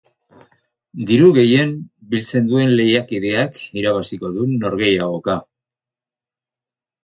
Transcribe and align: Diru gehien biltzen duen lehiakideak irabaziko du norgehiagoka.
Diru 1.09 1.27
gehien 1.35 1.75
biltzen 2.15 2.49
duen 2.53 2.73
lehiakideak 2.81 3.61
irabaziko 3.83 4.35
du 4.41 4.49
norgehiagoka. 4.57 5.41